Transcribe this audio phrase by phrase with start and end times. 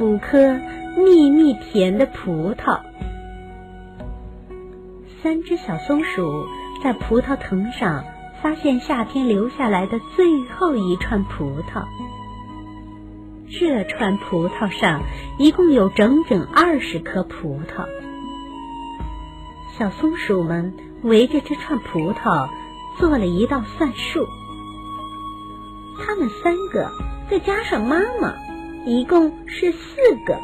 [0.00, 0.60] 五颗
[0.96, 2.80] 蜜蜜甜的葡萄。
[5.22, 6.46] 三只小松鼠
[6.82, 8.04] 在葡萄藤上
[8.40, 11.84] 发现夏天留下来的最后一串葡萄。
[13.50, 15.02] 这串葡萄上
[15.38, 17.86] 一共有整整二十颗葡萄。
[19.76, 22.48] 小松鼠们围着这串葡萄
[22.98, 24.26] 做了一道算术，
[25.98, 26.92] 它们三个
[27.30, 28.34] 再加上妈妈，
[28.84, 30.38] 一共是四个，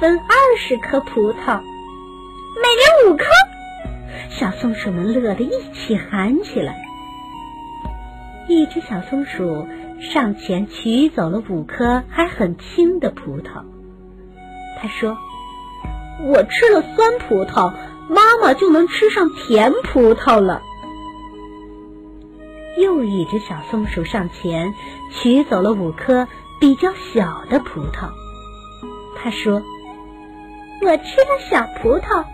[0.00, 1.60] 分二十颗葡萄，
[2.56, 3.24] 每人五颗。
[4.30, 6.82] 小松鼠们乐得一起喊起来。
[8.48, 9.66] 一只小松鼠
[10.00, 13.64] 上前取走了五颗还很轻的葡萄，
[14.80, 15.16] 他说
[16.28, 17.72] ：“我吃了酸葡萄，
[18.08, 20.62] 妈妈就能吃上甜葡萄了。”
[22.78, 24.74] 又一只小松鼠上前
[25.12, 26.26] 取走了五颗
[26.60, 28.08] 比较小的葡萄，
[29.16, 29.62] 他说
[30.82, 32.24] ：“我吃了小葡萄，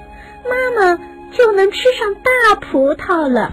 [0.49, 0.99] 妈妈。”
[1.33, 3.53] 就能吃上大葡萄了。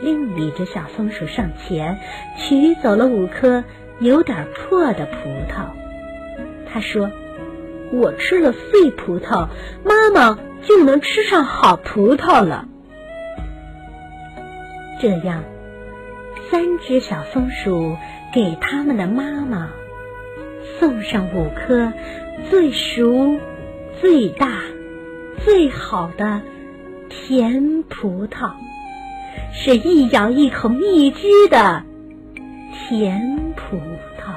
[0.00, 1.98] 另一只小松鼠上前
[2.38, 3.62] 取走了五颗
[3.98, 5.66] 有点破的葡萄，
[6.72, 7.10] 他说
[7.92, 9.48] ：“我吃了碎葡萄，
[9.84, 12.66] 妈妈就能吃上好葡萄了。”
[15.02, 15.44] 这样，
[16.50, 17.96] 三只小松鼠
[18.32, 19.70] 给他们的妈妈
[20.78, 21.92] 送上五颗
[22.50, 23.38] 最熟、
[24.00, 24.62] 最大。
[25.42, 26.42] 最好的
[27.08, 28.52] 甜葡萄，
[29.54, 31.82] 是一咬一口蜜汁的
[32.70, 33.78] 甜葡
[34.18, 34.34] 萄